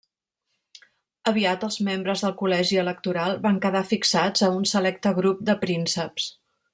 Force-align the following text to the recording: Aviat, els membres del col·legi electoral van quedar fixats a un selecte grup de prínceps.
Aviat, 1.31 1.65
els 1.67 1.77
membres 1.89 2.23
del 2.25 2.33
col·legi 2.41 2.79
electoral 2.85 3.37
van 3.45 3.63
quedar 3.67 3.83
fixats 3.93 4.47
a 4.49 4.53
un 4.59 4.69
selecte 4.75 5.13
grup 5.23 5.49
de 5.51 5.57
prínceps. 5.67 6.27